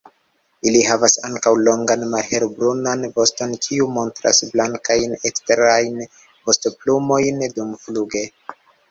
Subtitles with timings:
[0.67, 6.01] Ili havas ankaŭ longan malhelbrunan voston kiu montras blankajn eksterajn
[6.49, 8.25] vostoplumojn dumfluge.